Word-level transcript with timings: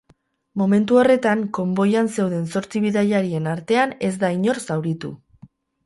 Momentu 0.61 0.97
horretan 1.01 1.43
konboian 1.59 2.11
zeuden 2.15 2.49
zortzi 2.55 2.83
bidaiarien 2.89 3.53
artean 3.55 3.97
ez 4.11 4.15
da 4.25 4.37
inor 4.41 4.65
zauritu. 4.67 5.19